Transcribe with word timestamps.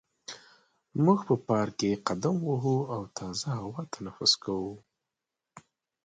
موږ 1.03 1.19
په 1.27 1.35
پارک 1.47 1.73
کې 1.79 1.91
قدم 2.07 2.37
وهو 2.49 2.77
او 2.95 3.01
تازه 3.17 3.49
هوا 3.59 3.81
تنفس 3.93 4.33
کوو. 4.43 4.73